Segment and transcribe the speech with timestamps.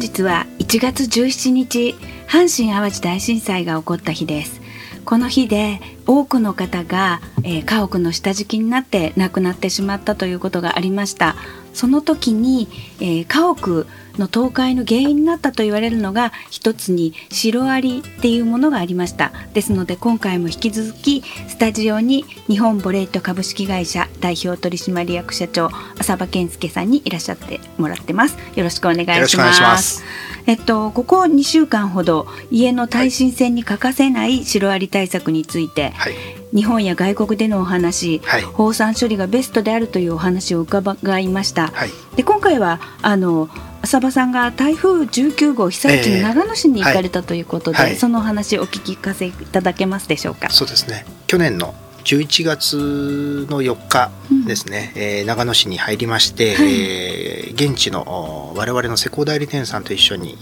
[0.00, 1.94] 日は1月17日
[2.26, 4.60] 阪神・淡路大震災が起こった日です。
[5.04, 11.36] この日で多くの方が、えー、家屋の下敷きになって亡くなってしまったということがありました。
[11.72, 12.68] その時に、
[13.00, 13.86] えー、家屋
[14.18, 19.32] の倒壊の原因になったと言われるのが一つにシロアリっていうものがありました。
[19.54, 28.36] ですので今回も引き続きスタジオに日本ボレート株式会社代表取締役社長浅場健介さんにいらっしゃってもらってます。
[28.54, 30.04] よろしくお願いします。
[30.46, 41.68] えっとここ2週間ほど家の耐震線に欠かせないシロアリ対策について、はい日本や外国でのお話、はい、放散処理がベストであるというお話を伺いました。
[41.68, 43.48] はい、で今回はあの
[43.82, 50.50] 浅場さんが台風19号被災地の長野市に行かれたということで、えーはい、そのお話をお聞かせいただけますでしょうか？
[50.50, 51.06] そうですね。
[51.26, 51.74] 去年の
[52.04, 54.10] 11月の4日
[54.46, 60.36] ですね、うん、えー、長野市に入りまして、はい、えー、現地の我々の施工代理店さんと一緒に、う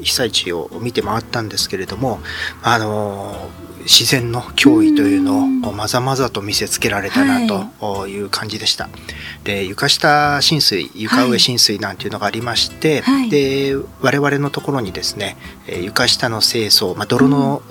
[0.00, 2.20] ん、被災地を見て回ったんですけれども、
[2.62, 8.22] あのー自然の脅威というのをまざまざと見せつけられたなとい。
[8.22, 8.84] う感じでした。
[8.84, 15.36] はい、で床下浸水床上浸水なんていうのがありまして、はい、で我々のところにですね
[15.82, 17.62] 床下の清掃、まあ、泥の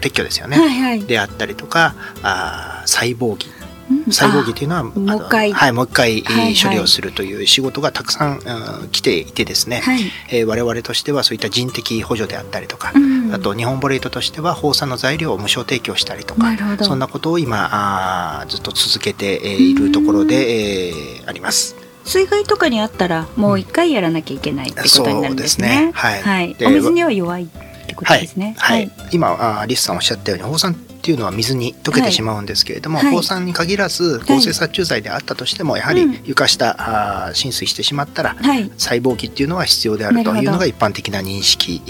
[0.00, 3.46] 撤去ですよね、はいはい、であったりとかあ細胞儀
[4.10, 6.54] 細胞儀というのはもう一回、はい、もう一回、はい。
[6.56, 10.00] 処理をするという仕事がたくさん、うん、来ていてですね、はい。
[10.30, 21.76] えー、我々としてはそういった人的補助であったりとか、うん、あと日本ボレートとしては放射の材料を無償提供したりとかそんなことを今あずっと続けているところで、えー、あります。
[22.04, 25.86] 水害とかにあったらもう一回やらなきゃいけないってことになるんですね。
[25.86, 25.92] うん、すね。
[25.94, 27.46] はい、はい、お水には弱いっ
[27.86, 28.54] てことですね。
[28.58, 36.76] はい、はい、今あリスさんおっしゃったように放射っていうのは水に溶けてしまうんですけれども、はい、放酸に限らず合成殺虫剤であったとしても、やはり床下、
[37.28, 38.36] あ浸水してしまったら、
[38.78, 41.82] 細胞器っていうのは必要であるというのが一般的な認識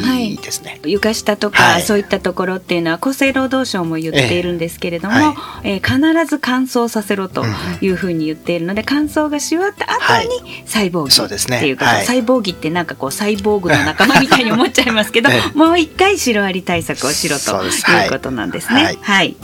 [0.43, 0.81] ですね。
[0.85, 5.81] 床下とか、そういったところっていうのは厚生労働省も言っているんですけれども、ええ。
[5.85, 7.45] 必ず乾燥させろと
[7.81, 17.69] いうふうに言っているので、乾燥がし終わった後に細胞器っていうか、細胞器ってなんかこうサイボーグの仲間みたいに思っちゃいますけど、 もう一回シロアリ対策をしろとい
[18.09, 18.99] うことなんですね。
[19.05, 19.37] はい。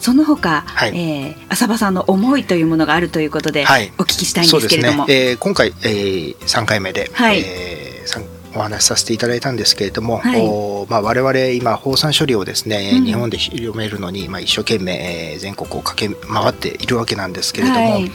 [0.00, 5.30] その他、はい、えー、浅場さんの思いというものがあるということで、はい、お聞きしたいんですけれども、ね。
[5.30, 7.40] えー、今回、えー、3回目で、はい。
[7.40, 10.40] えー、お話しさせていただいたんですけれども、はい。
[10.40, 14.92] おまあ、我々今放散処理をですね、うん、日本で広めるのに、まあ、一生懸命、
[15.34, 18.10] えー、全国を駆け回っているわけなんですけれども、はい、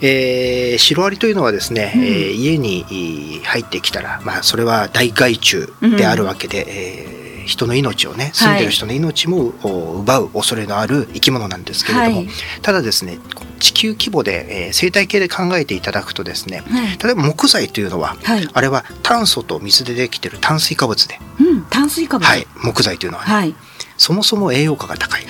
[0.00, 7.05] えー、シロアリというのはですね、うん、えー、家に入ってきたら、まあ、それは大害虫であるわけで、うん、えー
[7.46, 9.54] 人の命をね住んでる人の命も
[10.00, 12.28] 奪う恐れのある生き物なんですけれども、はい、
[12.60, 13.18] ただですね
[13.60, 23.54] 地球規模で、えー、生態系で考えていただくとですね、はい、例えば木材というのは、はい、あれは炭素と水でできてる炭水化物で、うん、炭水化物、はい、木材というのは、ね、はい、
[23.96, 25.26] そもそも栄養価が高い。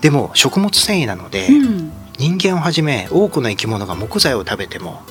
[0.00, 5.02] でも食物繊維なので、うん、人間をはじめ多くの生き物が木材を食べても、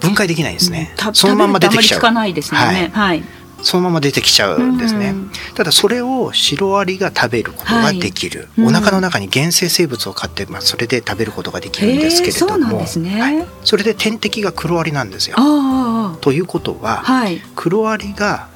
[0.00, 2.12] 分解できないんですね、うん、そのまんま出てきちゃう。
[2.12, 3.24] ないですね、はい、はい
[3.64, 13.20] そのまま出てきちゃうんですね、うん、ただそれをシロアリが食べることができる、はい、お腹の中に原生生物を飼って、まあ、それで食べることができるんですけれども、ね。
[13.20, 15.36] はい、それで天敵がクロアリなんですよ。
[16.20, 18.48] ということは、はい、クロアリが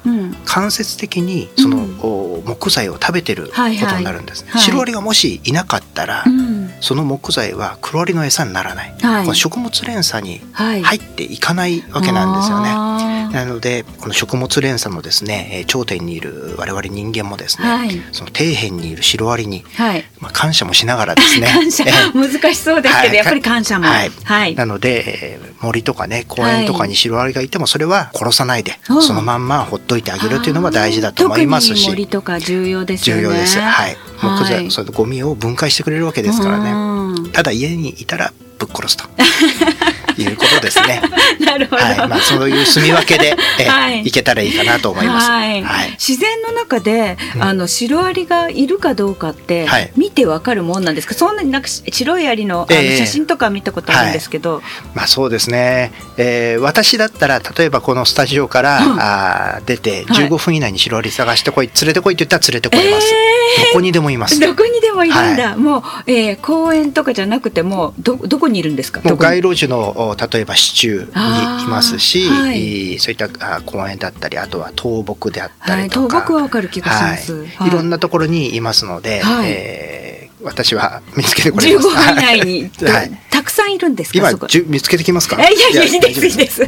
[0.45, 4.51] 間接的にその、うん、木材を食べてることになるんですね。
[4.51, 4.61] はい。
[4.61, 13.18] はい、シロアリがもしいなかったら、うん、その木材はクロアリの餌にならない、この食物連鎖に入っていかないわけなんですよね。
[13.31, 21.85] なのでこの食物連鎖のですね頂点にいる我々人間もですね、はい、その底辺にいるシロアリに、はい、まあ、感謝もしながらですね 感謝。
[22.13, 33.21] 難しそうですけど、はい、やっぱり感謝も、はい、なので森とかね公園とかにシロアリがいてもそれは殺さないで、そのまんまほっといてあげるというのも大事だと思いますし森とか重要ですよね。
[33.21, 33.59] 重要です。
[33.59, 33.97] はい。
[34.21, 37.29] 木材、そのゴミを分解してくれるわけですからね。
[37.31, 39.05] ただ家にいたらぶっ殺すと
[41.59, 41.83] るほど。
[41.83, 45.29] はい、まあそういう住み分けで、 えはい、いけたらいいかなと思います。
[45.29, 45.61] はい。
[45.63, 51.13] はい、自然の中で、あのシロアリがいるかどうかって、見てわかるもんなんですか？
[51.13, 54.49] そんなになんか白いアリのあの写真とか見たことあるんですけど。
[54.49, 54.63] えーはい、
[54.95, 55.91] まあそうですね。
[56.17, 63.07] えー、私だったら例えばこのスタジオから、うん、あ出て15分以内にシロアリ探してこい、連れてこいって言ったら連れてこれます。
[63.59, 64.39] えー、どこにでもいます。
[64.39, 65.55] どこにでもいるんだ。
[65.55, 69.01] もう、えー、公園とかじゃなくてもどどこにいるんですか？
[69.03, 71.13] もう街路樹の例えば支柱にい
[71.67, 73.29] ますし、はい、そういった
[73.61, 77.71] 公園だったりあとは倒木であったりとか、はい、倒木はわかる気がします、はい、い。
[77.71, 81.87] ろんなところにいますので、はい、えー、私は見つけてこれます。
[81.87, 84.17] 15分以内に、はい、たくさんいるんですか？
[84.17, 84.31] 今
[84.67, 85.35] 見つけてきますか？
[85.37, 86.63] いやいやいいですいいです。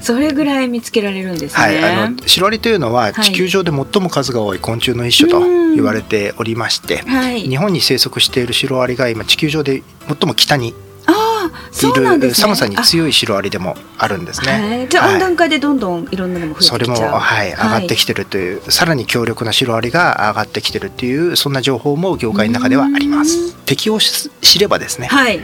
[0.00, 1.62] それぐらい見つけられるんですね。
[1.62, 10.74] はい、あのシロアリというのは地球上で最も数が多い昆虫の一種と言われておりまして、はい、日本に生息しているシロアリが今地球上で最も北に
[11.82, 14.86] いる、ね、寒さに強いシロアリでもあるんですね。
[14.88, 23.54] じゃあ温暖化でどんどんいろんなのも増えてそれもはい上がってきてるという、さらに強力なシロアリが上がってきてるっていうそんな情報も業界の中ではあります。
[23.64, 25.06] 敵を知ればですね。
[25.08, 25.40] はい。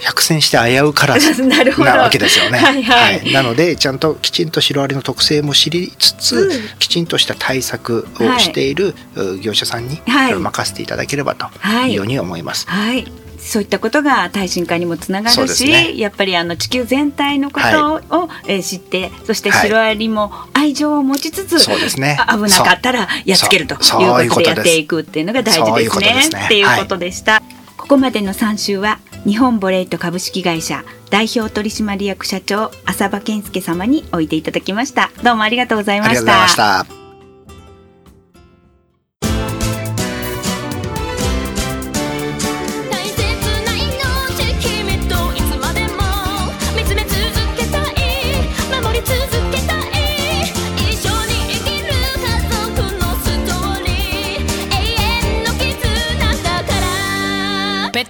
[0.00, 2.58] 百戦して危うからず なわけですよね。
[2.60, 8.94] はいはい、はい、なのでちゃんときちんとシロアリの特性も知りつつ、うん、きちんとした対策をしている
[9.40, 11.46] 業者さんに、はい、任せていただければと
[11.86, 12.66] いうように思います。
[12.68, 26.24] はいそういったことが耐震化にもつながるし、ね、やっぱりあの地球全体のことを、はい、え知ってそしてシロアリも愛情を持ちつつ、はい、危なかったらやっつけるということでやっていくっていうのが大事ですね。
[26.24, 26.44] ううね。
[26.44, 27.32] っていうことでした。
[27.34, 27.42] はい、
[27.76, 35.10] ここまでの3週は日本ボレイト株式会社代表取締役社長浅場健介様においていただきました。
[35.22, 37.03] どうもありがとうございました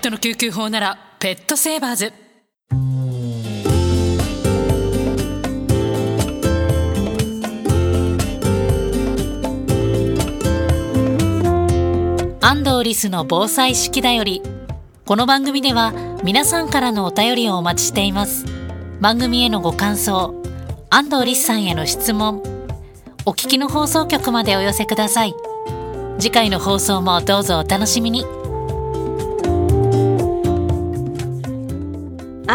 [0.04, 2.12] トの救急法ならペットセーバーズ。
[12.42, 14.42] 安藤リスの防災式だより
[15.06, 15.92] この番組では
[16.22, 18.44] 皆さんからのお便りをお待ちしています。
[19.00, 20.34] 番組へのご感想
[20.90, 22.42] 安藤リスさんへの質問
[23.24, 25.34] お聞きの放送局までお寄せください。
[26.18, 28.43] 次回の放送もどうぞお楽しみに。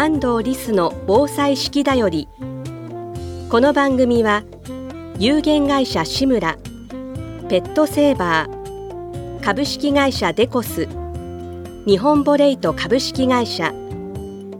[0.02, 2.26] 安藤リスの防災式だより
[3.50, 4.44] この番組は
[5.18, 6.56] 有限会社志村
[7.50, 10.88] ペットセーバー株式会社デコス
[11.84, 13.74] 日本ボレイト株式会社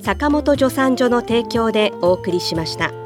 [0.03, 3.00] 坂本助産所の提供でお送りしました。